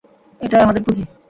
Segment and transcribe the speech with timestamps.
[0.41, 1.03] এটাই আমাদের পুঁজি।